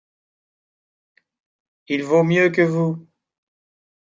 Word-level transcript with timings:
Il 1.87 2.01
vaut 2.01 2.23
mieux 2.23 2.49
que 2.49 2.63
vous. 2.63 3.07